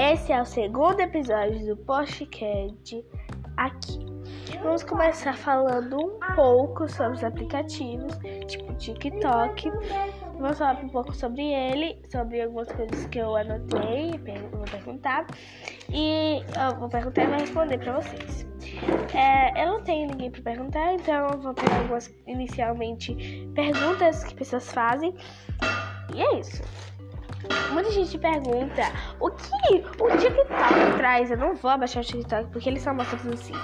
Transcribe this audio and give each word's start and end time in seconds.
Esse 0.00 0.32
é 0.32 0.40
o 0.40 0.46
segundo 0.46 0.98
episódio 1.00 1.62
do 1.66 1.76
podcast 1.76 3.04
aqui. 3.58 3.98
Vamos 4.62 4.82
começar 4.82 5.36
falando 5.36 5.94
um 5.94 6.34
pouco 6.34 6.88
sobre 6.88 7.18
os 7.18 7.22
aplicativos, 7.22 8.18
tipo 8.46 8.72
TikTok. 8.76 9.70
Vamos 10.38 10.56
falar 10.56 10.82
um 10.82 10.88
pouco 10.88 11.14
sobre 11.14 11.42
ele, 11.42 12.00
sobre 12.10 12.40
algumas 12.40 12.72
coisas 12.72 13.04
que 13.08 13.18
eu 13.18 13.36
anotei, 13.36 14.12
vou 14.50 14.64
perguntar. 14.70 15.26
E 15.90 16.40
vou 16.78 16.88
perguntar 16.88 17.24
e 17.24 17.26
vou 17.26 17.38
responder 17.38 17.78
pra 17.78 18.00
vocês. 18.00 18.46
É, 19.14 19.62
eu 19.62 19.66
não 19.66 19.82
tenho 19.82 20.08
ninguém 20.08 20.30
para 20.30 20.40
perguntar, 20.40 20.94
então 20.94 21.28
eu 21.28 21.38
vou 21.42 21.52
pegar 21.52 21.76
algumas 21.76 22.10
inicialmente 22.26 23.14
perguntas 23.54 24.24
que 24.24 24.34
pessoas 24.34 24.72
fazem. 24.72 25.14
E 26.14 26.22
é 26.22 26.38
isso. 26.38 26.62
Muita 27.72 27.90
gente 27.90 28.18
pergunta 28.18 28.82
o 29.18 29.30
que 29.30 29.84
o 29.98 30.16
TikTok 30.16 30.96
traz. 30.96 31.30
Eu 31.30 31.36
não 31.36 31.54
vou 31.54 31.70
abaixar 31.70 32.02
o 32.02 32.06
TikTok 32.06 32.50
porque 32.50 32.68
eles 32.68 32.82
só 32.82 32.92
mostram 32.92 33.18
dancinha. 33.24 33.60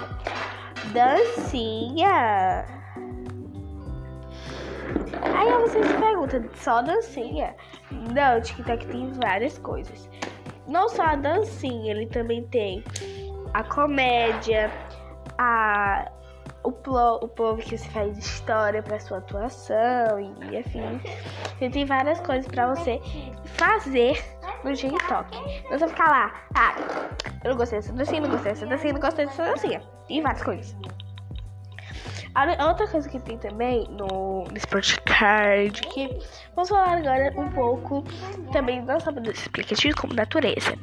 Dancinha. 0.93 2.65
Aí 5.21 5.51
vocês 5.61 5.85
se 5.85 5.93
perguntam, 5.93 6.43
só 6.55 6.81
dancinha? 6.81 7.55
Não, 7.91 8.37
o 8.37 8.41
TikTok 8.41 8.85
tem 8.87 9.11
várias 9.13 9.57
coisas. 9.59 10.09
Não 10.67 10.89
só 10.89 11.03
a 11.03 11.15
dancinha, 11.15 11.91
ele 11.91 12.07
também 12.07 12.43
tem 12.47 12.83
a 13.53 13.63
comédia, 13.63 14.71
a 15.37 16.11
o, 16.67 16.71
plo, 16.71 17.19
o 17.21 17.27
povo 17.29 17.61
que 17.61 17.77
você 17.77 17.87
faz 17.89 18.17
história 18.17 18.83
para 18.83 18.99
sua 18.99 19.19
atuação 19.19 20.19
e 20.51 20.57
afim. 20.57 20.99
Você 21.57 21.69
tem 21.69 21.85
várias 21.85 22.19
coisas 22.19 22.45
para 22.47 22.75
você 22.75 22.99
fazer 23.45 24.21
no 24.63 24.73
TikTok. 24.73 25.37
Não 25.69 25.79
você 25.79 25.87
ficar 25.87 26.09
lá, 26.09 26.33
ah, 26.55 26.75
eu 27.43 27.51
não 27.51 27.57
gostei 27.57 27.79
dessa 27.79 27.93
dancinha, 27.93 28.21
não 28.21 28.29
gostei 28.29 28.51
dessa 28.51 28.65
dancinha, 28.65 28.93
não 28.93 28.99
gostei 28.99 29.25
dessa 29.25 29.45
dancinha. 29.45 29.81
E 30.09 30.21
várias 30.21 30.43
coisas. 30.43 30.75
A 32.35 32.67
outra 32.67 32.87
coisa 32.87 33.09
que 33.09 33.19
tem 33.19 33.37
também 33.39 33.87
no, 33.89 34.43
no 34.43 35.03
Card 35.05 35.81
que 35.81 36.19
vamos 36.53 36.69
falar 36.69 36.97
agora 36.97 37.33
um 37.35 37.49
pouco 37.49 38.03
também 38.51 38.79
não 38.83 38.99
só 38.99 39.09
desse 39.09 39.47
aplicativo 39.47 39.99
como 39.99 40.13
natureza. 40.13 40.77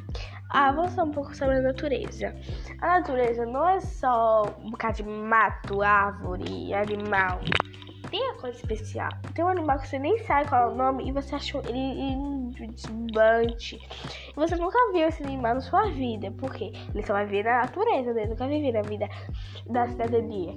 Ah, 0.49 0.71
vamos 0.71 0.93
falar 0.93 1.09
um 1.09 1.11
pouco 1.11 1.35
sobre 1.35 1.57
a 1.57 1.61
natureza. 1.61 2.35
A 2.81 2.99
natureza 2.99 3.45
não 3.45 3.67
é 3.67 3.79
só 3.79 4.43
um 4.61 4.71
bocado 4.71 4.97
de 4.97 5.03
mato, 5.03 5.81
árvore, 5.81 6.73
animal. 6.73 7.39
Tem 8.09 8.21
uma 8.21 8.35
coisa 8.35 8.55
especial. 8.57 9.09
Tem 9.33 9.43
um 9.43 9.49
animal 9.49 9.79
que 9.79 9.87
você 9.87 9.99
nem 9.99 10.17
sabe 10.19 10.47
qual 10.47 10.69
é 10.69 10.73
o 10.73 10.75
nome 10.75 11.07
e 11.09 11.11
você 11.11 11.35
achou 11.35 11.61
ele 11.67 12.53
desbante. 12.55 13.75
E 14.29 14.33
você 14.35 14.55
nunca 14.55 14.77
viu 14.93 15.07
esse 15.07 15.23
animal 15.23 15.55
na 15.55 15.61
sua 15.61 15.89
vida. 15.89 16.31
Por 16.31 16.53
quê? 16.53 16.71
Ele 16.93 17.05
só 17.05 17.13
vai 17.13 17.25
ver 17.25 17.43
na 17.43 17.61
natureza, 17.61 18.13
né? 18.13 18.25
Nunca 18.25 18.47
vive 18.47 18.71
na 18.71 18.81
vida 18.83 19.09
da 19.69 19.87
cidadania. 19.87 20.53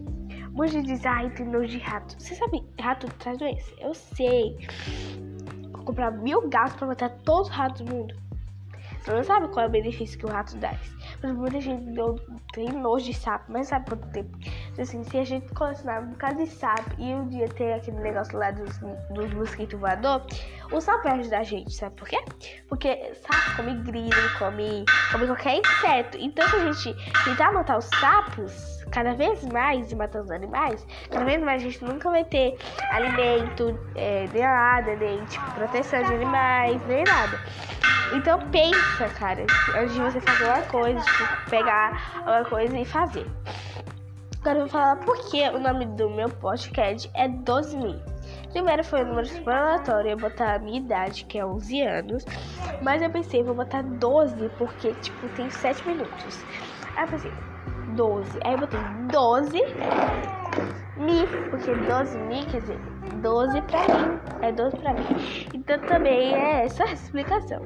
Muita 0.53 0.75
gente 0.75 0.87
diz, 0.87 1.07
ai, 1.07 1.31
tem 1.31 1.47
nojo 1.47 1.69
de 1.69 1.79
rato. 1.79 2.15
Você 2.19 2.35
sabe, 2.35 2.63
rato 2.81 3.07
traz 3.19 3.39
doença? 3.39 3.73
Eu 3.81 3.95
sei. 3.95 4.57
Vou 5.73 5.85
comprar 5.85 6.11
mil 6.11 6.49
gatos 6.49 6.77
pra 6.77 6.87
matar 6.87 7.11
todos 7.25 7.49
os 7.49 7.55
ratos 7.55 7.81
do 7.81 7.93
mundo. 7.93 8.28
Você 9.09 9.15
não 9.15 9.25
sabe 9.25 9.49
qual 9.49 9.65
é 9.65 9.69
o 9.69 9.71
benefício 9.71 10.19
que 10.19 10.27
o 10.27 10.29
rato 10.29 10.55
dá. 10.59 10.75
Mas 11.23 11.33
muita 11.33 11.59
gente 11.63 11.83
tem 12.53 12.69
nojo 12.69 13.07
de 13.07 13.15
sapo, 13.15 13.51
mas 13.51 13.69
sabe 13.69 13.89
quanto 13.89 14.07
tempo? 14.09 14.39
Assim, 14.79 15.03
se 15.03 15.17
a 15.17 15.25
gente 15.25 15.49
colecionar 15.55 16.03
um 16.03 16.09
bocado 16.09 16.45
de 16.45 16.47
sapo 16.47 16.91
e 16.99 17.15
um 17.15 17.27
dia 17.27 17.49
ter 17.49 17.73
aquele 17.73 17.99
negócio 18.01 18.39
lá 18.39 18.51
dos, 18.51 18.77
dos 19.11 19.33
mosquitos 19.33 19.81
voador, 19.81 20.27
o 20.71 20.79
sapo 20.79 21.05
vai 21.05 21.21
ajudar 21.21 21.39
a 21.39 21.43
gente, 21.43 21.73
sabe 21.73 21.97
por 21.97 22.07
quê? 22.07 22.23
Porque 22.69 23.15
sapo 23.15 23.57
come 23.57 23.77
grilo, 23.77 24.39
come, 24.39 24.85
come 25.11 25.27
qualquer 25.27 25.59
inseto. 25.59 26.19
Então, 26.19 26.47
se 26.47 26.57
a 26.57 26.71
gente 26.71 27.25
tentar 27.25 27.51
matar 27.53 27.79
os 27.79 27.87
sapos, 27.87 28.85
cada 28.91 29.15
vez 29.15 29.43
mais 29.47 29.91
e 29.91 29.97
matando 29.97 30.27
os 30.27 30.31
animais, 30.31 30.87
cada 31.11 31.25
vez 31.25 31.43
mais 31.43 31.63
a 31.63 31.65
gente 31.65 31.83
nunca 31.83 32.11
vai 32.11 32.25
ter 32.25 32.59
alimento, 32.91 33.79
é, 33.95 34.29
nem 34.35 34.43
nada, 34.43 34.97
nem 34.97 35.25
tipo, 35.25 35.51
proteção 35.53 36.03
de 36.03 36.13
animais, 36.13 36.87
nem 36.87 37.05
nada. 37.05 37.41
Então 38.13 38.39
pensa, 38.51 39.09
cara, 39.19 39.45
antes 39.77 39.95
de 39.95 40.01
você 40.01 40.21
fazer 40.21 40.45
uma 40.45 40.63
coisa, 40.63 41.01
tipo, 41.01 41.51
pegar 41.51 42.23
uma 42.23 42.45
coisa 42.45 42.79
e 42.79 42.85
fazer. 42.85 43.27
Agora 44.41 44.59
eu 44.59 44.63
vou 44.63 44.69
falar 44.69 44.97
por 44.97 45.31
que 45.31 45.47
o 45.49 45.59
nome 45.59 45.85
do 45.87 46.09
meu 46.09 46.29
podcast 46.29 47.11
é 47.15 47.29
12 47.29 47.77
mil. 47.77 48.01
Primeiro 48.53 48.83
foi 48.83 49.05
um 49.05 49.09
número 49.09 49.27
super 49.27 49.53
aleatório, 49.55 50.07
eu 50.07 50.11
ia 50.11 50.17
botar 50.17 50.55
a 50.55 50.59
minha 50.59 50.79
idade, 50.79 51.25
que 51.27 51.39
é 51.39 51.45
11 51.45 51.83
anos. 51.83 52.25
Mas 52.83 53.03
eu 53.03 53.11
pensei, 53.11 53.43
vou 53.43 53.55
botar 53.55 53.83
12, 53.83 54.49
porque, 54.57 54.93
tipo, 54.95 55.29
tem 55.31 55.51
7 55.51 55.87
minutos. 55.87 56.45
Aí 56.97 57.05
eu 57.05 57.09
pensei, 57.09 57.33
12. 57.95 58.39
Aí 58.45 58.53
eu 58.53 58.59
botei 58.59 58.81
12 59.11 59.59
mi, 60.97 61.27
porque 61.51 61.75
12 61.75 62.19
mi 62.19 62.45
quer 62.47 62.61
dizer 62.61 62.98
12 63.21 63.63
pra 63.63 63.81
mim. 63.81 64.21
É 64.43 64.53
12 64.53 64.77
pra 64.77 64.95
mim. 64.95 65.07
Então 65.55 65.79
também 65.81 66.35
é 66.35 66.65
essa 66.65 66.85
a 66.89 66.93
explicação. 66.93 67.63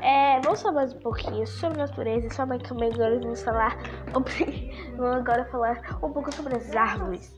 É, 0.00 0.40
vamos 0.40 0.62
falar 0.62 0.74
mais 0.74 0.94
um 0.94 0.98
pouquinho 0.98 1.46
sobre 1.46 1.78
natureza. 1.78 2.28
Só 2.30 2.46
mais 2.46 2.62
que 2.62 2.72
agora 2.72 3.20
vamos 3.20 3.42
falar. 3.42 3.76
Vamos 4.12 4.32
agora 5.16 5.44
falar 5.46 5.80
um 6.02 6.12
pouco 6.12 6.34
sobre 6.34 6.56
as 6.56 6.74
árvores. 6.74 7.34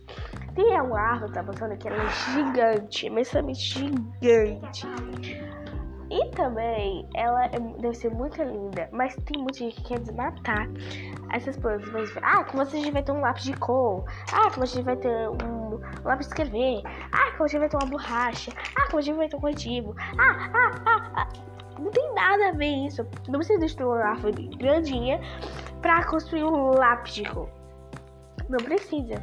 Tem 0.54 0.80
uma 0.80 1.00
árvore, 1.00 1.32
tá 1.32 1.42
botando 1.42 1.76
que 1.76 1.88
ela 1.88 1.96
é 1.96 2.08
gigante, 2.32 3.06
imensamente 3.06 3.60
gigante. 3.60 4.86
E 6.10 6.30
também 6.30 7.08
ela 7.14 7.46
é, 7.46 7.58
deve 7.58 7.94
ser 7.94 8.10
muito 8.10 8.40
linda, 8.40 8.88
mas 8.92 9.16
tem 9.24 9.42
muita 9.42 9.58
gente 9.58 9.74
que 9.76 9.88
quer 9.88 9.98
desmatar 9.98 10.68
essas 11.34 11.56
plantas. 11.56 11.90
Mas, 11.90 12.10
ah, 12.22 12.44
como 12.44 12.64
você 12.64 12.90
vai 12.90 13.02
ter 13.02 13.12
um 13.12 13.20
lápis 13.20 13.44
de 13.44 13.54
cor. 13.54 14.04
Ah, 14.32 14.50
como 14.50 14.66
você 14.66 14.82
vai 14.82 14.96
ter 14.96 15.28
um 15.28 15.80
lápis 16.04 16.26
de 16.26 16.32
escrever. 16.32 16.82
Ah, 17.12 17.32
como 17.36 17.48
você 17.48 17.58
vai 17.58 17.68
ter 17.68 17.76
uma 17.76 17.90
borracha. 17.90 18.52
Ah, 18.76 18.86
como 18.90 19.02
você 19.02 19.12
vai 19.12 19.28
ter 19.28 19.36
um 19.36 19.40
corretivo. 19.40 19.94
Ah, 20.18 20.50
ah, 20.54 20.70
ah, 20.86 21.10
ah. 21.16 21.28
Não 21.78 21.90
tem 21.90 22.14
nada 22.14 22.48
a 22.50 22.52
ver 22.52 22.86
isso. 22.86 23.06
Não 23.28 23.40
precisa 23.40 23.58
destruir 23.58 23.88
uma 23.88 24.10
árvore 24.10 24.48
grandinha 24.56 25.20
pra 25.82 26.04
construir 26.04 26.44
um 26.44 26.70
lápis 26.70 27.14
de 27.14 27.24
cor. 27.24 27.48
Não 28.48 28.58
precisa. 28.58 29.14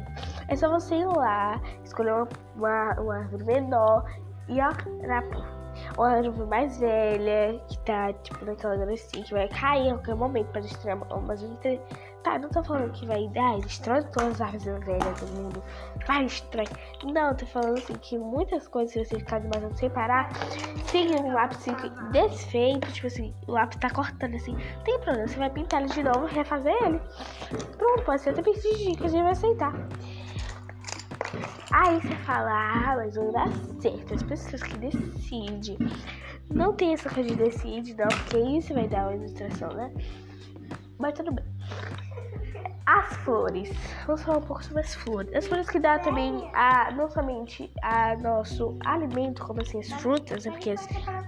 É 0.48 0.56
só 0.56 0.68
você 0.68 0.96
ir 0.96 1.06
lá, 1.06 1.60
escolher 1.84 2.12
uma, 2.12 2.28
uma, 2.56 3.00
uma 3.00 3.16
árvore 3.18 3.44
menor 3.44 4.04
e 4.48 4.60
ó, 4.60 4.70
uma 5.96 6.08
árvore 6.10 6.48
mais 6.48 6.78
velha, 6.78 7.60
que 7.68 7.78
tá, 7.80 8.12
tipo, 8.12 8.44
naquela 8.44 8.76
gracinha, 8.76 9.24
que 9.24 9.32
vai 9.32 9.48
cair 9.48 9.88
a 9.88 9.94
qualquer 9.94 10.14
momento 10.14 10.48
para 10.48 10.60
destruir 10.60 10.96
mas 11.26 11.42
entre... 11.42 11.80
Tá, 12.22 12.38
não 12.38 12.48
tô 12.50 12.62
falando 12.62 12.92
que 12.92 13.04
vai 13.04 13.26
dar, 13.30 13.58
destrói 13.58 14.00
todas 14.04 14.40
as 14.40 14.40
árvores 14.40 14.86
velhas 14.86 15.20
do 15.20 15.26
mundo. 15.34 15.60
Vai, 16.06 16.22
destrói. 16.22 16.66
Não, 17.02 17.34
tô 17.34 17.44
falando 17.46 17.78
assim 17.78 17.94
que 17.94 18.16
muitas 18.16 18.68
coisas, 18.68 18.92
se 18.92 19.04
você 19.04 19.18
ficar 19.18 19.40
demais 19.40 19.76
sem 19.76 19.90
parar, 19.90 20.30
se 20.86 20.98
um 20.98 21.32
lápis 21.32 21.66
desfeito, 22.12 22.92
tipo 22.92 23.08
assim, 23.08 23.34
o 23.48 23.52
lápis 23.52 23.76
tá 23.78 23.90
cortando 23.90 24.36
assim, 24.36 24.56
tem 24.84 25.00
problema, 25.00 25.26
você 25.26 25.36
vai 25.36 25.50
pintar 25.50 25.82
ele 25.82 25.92
de 25.92 26.02
novo 26.04 26.26
refazer 26.26 26.72
ele. 26.84 27.00
Pronto, 27.76 28.04
pode 28.04 28.22
ser 28.22 28.30
até 28.30 28.40
pedir 28.40 28.76
dicas 28.76 29.12
e 29.12 29.20
vai 29.20 29.32
aceitar. 29.32 29.72
Aí 31.70 32.00
você 32.00 32.14
fala, 32.24 32.50
ah, 32.50 32.96
mas 32.96 33.14
não 33.14 33.32
dá 33.32 33.46
certo. 33.80 34.14
As 34.14 34.22
pessoas 34.22 34.62
que 34.62 34.76
decidem. 34.78 35.78
Não 36.50 36.74
tem 36.74 36.92
essa 36.92 37.08
coisa 37.08 37.30
de 37.30 37.36
decide, 37.36 37.94
não, 37.94 38.08
porque 38.08 38.38
isso 38.38 38.74
vai 38.74 38.86
dar 38.86 39.08
uma 39.08 39.16
ilustração, 39.16 39.70
né? 39.70 39.90
Mas 40.98 41.14
tudo 41.14 41.32
bem. 41.32 41.44
As 42.84 43.16
flores. 43.18 43.70
Vamos 44.06 44.22
falar 44.22 44.38
um 44.38 44.42
pouco 44.42 44.62
sobre 44.62 44.82
as 44.82 44.94
flores. 44.94 45.34
As 45.34 45.46
flores 45.46 45.70
que 45.70 45.78
dá 45.78 45.98
também 45.98 46.50
a 46.52 46.90
não 46.90 47.08
somente 47.08 47.72
a 47.82 48.16
nosso 48.16 48.76
alimento, 48.84 49.42
como 49.44 49.62
assim 49.62 49.78
as 49.78 49.92
frutas, 49.94 50.44
né? 50.44 50.50
Porque 50.52 50.74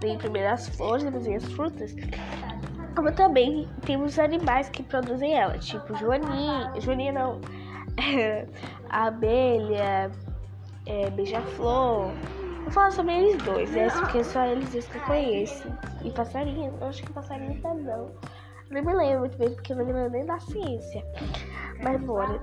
vem 0.03 0.19
primeiro 0.19 0.53
as 0.53 0.69
flores, 0.69 1.05
depois 1.05 1.25
vem 1.25 1.37
as 1.37 1.45
frutas. 1.53 1.95
Como 2.95 3.11
também 3.13 3.69
temos 3.87 4.19
animais 4.19 4.69
que 4.69 4.83
produzem 4.83 5.33
ela, 5.33 5.59
tipo 5.59 5.97
joaninha, 5.97 6.73
joaninha 6.81 7.13
não, 7.13 7.41
abelha, 8.91 10.11
é, 10.87 11.11
beija-flor. 11.11 12.11
Vou 12.63 12.71
falar 12.71 12.91
sobre 12.93 13.15
eles 13.15 13.43
dois, 13.43 13.71
né? 13.73 13.89
Porque 13.91 14.25
só 14.25 14.45
eles 14.47 14.71
dois 14.71 14.89
que 14.89 14.97
eu 14.97 15.03
conheço. 15.03 15.69
E 16.03 16.11
passarinho, 16.11 16.73
eu 16.81 16.87
acho 16.89 17.03
que 17.03 17.13
passarinho 17.13 17.61
tá 17.61 17.75
não. 17.75 18.11
Não 18.71 18.83
me 18.83 18.95
lembro 18.95 19.21
muito 19.21 19.37
bem, 19.37 19.51
porque 19.51 19.73
eu 19.73 19.77
não 19.77 19.85
lembro 19.85 20.11
nem 20.11 20.25
da 20.25 20.39
ciência. 20.41 21.05
Mas 21.83 22.01
bora. 22.01 22.41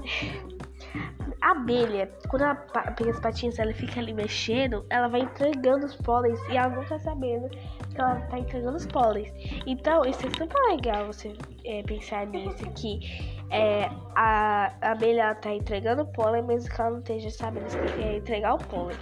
A 1.41 1.51
abelha, 1.51 2.11
quando 2.29 2.43
ela 2.43 2.55
pega 2.55 3.09
as 3.09 3.19
patinhas, 3.19 3.57
ela 3.57 3.73
fica 3.73 3.99
ali 3.99 4.13
mexendo, 4.13 4.85
ela 4.89 5.07
vai 5.07 5.21
entregando 5.21 5.87
os 5.87 5.95
pólens 5.95 6.39
e 6.49 6.57
ela 6.57 6.69
não 6.69 6.85
tá 6.85 6.99
sabendo 6.99 7.49
que 7.49 7.99
ela 7.99 8.15
tá 8.21 8.37
entregando 8.37 8.77
os 8.77 8.85
pólens. 8.85 9.33
Então, 9.65 10.05
isso 10.05 10.25
é 10.27 10.29
super 10.29 10.61
legal 10.69 11.07
você 11.07 11.33
é, 11.65 11.81
pensar 11.81 12.27
nisso, 12.27 12.63
que 12.75 13.40
é, 13.51 13.89
a, 14.15 14.73
abelha 14.81 15.35
tá 15.35 15.53
entregando 15.53 16.05
pólen, 16.05 16.43
mesmo 16.43 16.73
que 16.73 16.81
ela 16.81 16.91
não 16.91 16.99
esteja 16.99 17.29
sabendo 17.29 17.67
é, 18.01 18.17
entregar 18.17 18.55
o 18.55 18.57
pólen. 18.57 18.97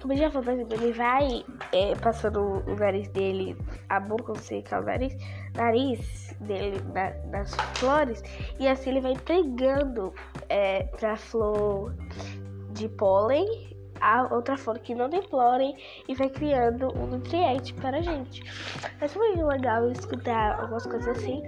Como 0.00 0.16
já 0.16 0.30
falei, 0.30 0.44
por 0.44 0.54
exemplo, 0.54 0.74
ele 0.74 0.92
vai 0.92 1.44
é, 1.72 1.94
passando 1.96 2.62
o 2.64 2.76
nariz 2.76 3.08
dele 3.08 3.56
a 3.88 3.98
boca, 3.98 4.34
secar 4.36 4.82
o 4.82 4.84
nariz, 4.84 5.16
nariz 5.54 6.36
dele 6.40 6.80
na, 6.94 7.10
nas 7.30 7.54
flores. 7.74 8.22
E 8.60 8.68
assim 8.68 8.90
ele 8.90 9.00
vai 9.00 9.12
entregando 9.12 10.14
é, 10.48 10.84
pra 10.84 11.16
flor 11.16 11.92
de 12.70 12.88
pólen 12.90 13.74
a 14.00 14.32
outra 14.32 14.56
flor 14.56 14.78
que 14.78 14.94
não 14.94 15.08
tem 15.08 15.22
pólen 15.22 15.74
e 16.06 16.14
vai 16.14 16.28
criando 16.28 16.88
um 16.96 17.06
nutriente 17.06 17.74
para 17.74 17.98
a 17.98 18.02
gente. 18.02 18.42
É 19.00 19.08
super 19.08 19.44
legal 19.44 19.90
escutar 19.90 20.60
algumas 20.60 20.86
coisas 20.86 21.16
assim. 21.16 21.42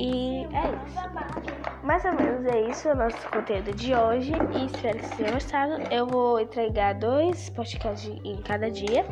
E 0.00 0.46
é 0.54 0.86
isso. 0.86 1.84
Mais 1.84 2.02
ou 2.06 2.12
menos 2.14 2.46
é 2.46 2.70
isso 2.70 2.88
o 2.88 2.94
nosso 2.94 3.28
conteúdo 3.28 3.74
de 3.74 3.94
hoje. 3.94 4.32
E 4.56 4.64
espero 4.64 4.98
que 4.98 5.04
vocês 5.04 5.16
tenham 5.18 5.34
gostado. 5.34 5.72
Eu 5.92 6.06
vou 6.06 6.40
entregar 6.40 6.94
dois 6.94 7.50
podcasts 7.50 8.10
em 8.24 8.40
cada 8.40 8.70
dia. 8.70 9.04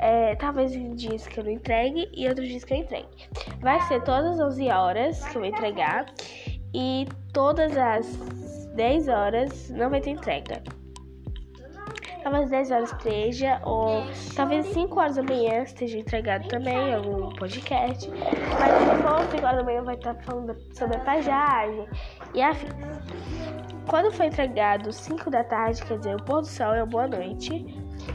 É, 0.00 0.34
talvez 0.34 0.74
em 0.74 0.92
dias 0.96 1.28
que 1.28 1.38
eu 1.38 1.44
não 1.44 1.52
entregue 1.52 2.10
e 2.12 2.26
outros 2.26 2.48
dias 2.48 2.64
que 2.64 2.74
eu 2.74 2.78
entregue. 2.78 3.28
Vai 3.60 3.80
ser 3.82 4.02
todas 4.02 4.40
as 4.40 4.54
11 4.54 4.68
horas 4.70 5.24
que 5.28 5.36
eu 5.36 5.40
vou 5.42 5.50
entregar. 5.50 6.06
E 6.74 7.06
todas 7.32 7.76
as 7.76 8.66
10 8.74 9.06
horas 9.06 9.70
não 9.70 9.88
vai 9.88 10.00
ter 10.00 10.10
entrega 10.10 10.60
talvez 12.30 12.50
10 12.50 12.70
horas 12.70 12.92
esteja, 12.92 13.60
ou 13.64 14.02
talvez 14.36 14.66
5 14.66 15.00
horas 15.00 15.16
da 15.16 15.22
manhã 15.22 15.62
esteja 15.62 15.98
entregado 15.98 16.46
também 16.48 16.94
algum 16.94 17.30
podcast. 17.36 18.10
Mas 18.10 19.02
for 19.02 19.30
5 19.30 19.46
horas 19.46 19.56
da 19.58 19.64
manhã 19.64 19.82
vai 19.82 19.94
estar 19.94 20.14
falando 20.16 20.54
sobre 20.74 20.96
a 20.96 21.00
paisagem 21.00 21.88
e 22.34 22.42
afins. 22.42 22.74
Quando 23.86 24.12
for 24.12 24.24
entregado 24.24 24.92
5 24.92 25.30
da 25.30 25.42
tarde, 25.42 25.82
quer 25.82 25.96
dizer, 25.96 26.16
o 26.16 26.22
pôr 26.22 26.42
do 26.42 26.46
sol 26.46 26.74
é 26.74 26.82
uma 26.82 26.86
boa 26.86 27.08
noite. 27.08 27.64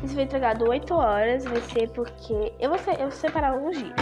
E 0.03 0.07
se 0.07 0.13
for 0.13 0.21
entregado 0.21 0.69
8 0.69 0.93
horas, 0.93 1.45
vai 1.45 1.61
ser 1.61 1.89
porque. 1.89 2.53
Eu 2.59 2.69
vou, 2.69 2.93
eu 2.93 3.09
vou 3.09 3.11
separar 3.11 3.53
alguns 3.53 3.77
dias. 3.77 3.93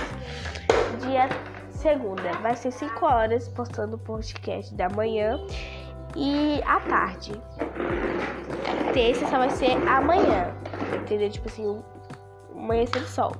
Dia 1.05 1.29
segunda, 1.69 2.33
vai 2.41 2.55
ser 2.55 2.71
5 2.71 3.05
horas 3.05 3.47
postando 3.47 3.95
o 3.95 3.99
podcast 3.99 4.75
da 4.75 4.89
manhã 4.89 5.39
e 6.15 6.61
à 6.65 6.79
tarde 6.81 7.31
terça 8.93 9.25
só 9.27 9.37
vai 9.37 9.49
ser 9.49 9.71
amanhã. 9.87 10.53
Entendeu? 11.01 11.29
Tipo 11.29 11.47
assim, 11.47 11.81
amanhecer 12.55 13.01
do 13.01 13.07
sol. 13.07 13.31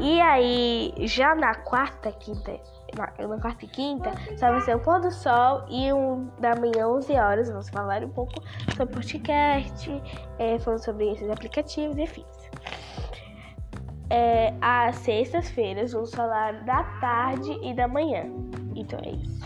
E 0.00 0.20
aí, 0.20 0.92
já 1.06 1.34
na 1.34 1.54
quarta, 1.54 2.10
quinta, 2.10 2.58
na, 2.96 3.28
na, 3.28 3.38
quarta 3.40 3.64
e 3.64 3.68
quinta, 3.68 4.10
só 4.36 4.50
vai 4.50 4.60
ser 4.62 4.74
o 4.74 4.80
pôr 4.80 5.00
do 5.00 5.12
sol 5.12 5.64
e 5.68 5.92
um 5.92 6.28
da 6.40 6.56
manhã, 6.56 6.88
11 6.88 7.12
horas. 7.12 7.48
Vamos 7.50 7.68
falar 7.68 8.02
um 8.02 8.08
pouco 8.08 8.32
sobre 8.76 8.94
podcast, 8.94 10.02
é, 10.38 10.58
falando 10.58 10.84
sobre 10.84 11.12
esses 11.12 11.30
aplicativos 11.30 11.96
e 11.98 12.06
fins. 12.06 12.50
É, 14.10 14.52
às 14.60 14.96
sextas-feiras, 14.96 15.92
vamos 15.92 16.12
falar 16.12 16.64
da 16.64 16.82
tarde 17.00 17.58
e 17.62 17.72
da 17.74 17.86
manhã. 17.86 18.26
Então 18.74 18.98
é 19.04 19.10
isso. 19.10 19.43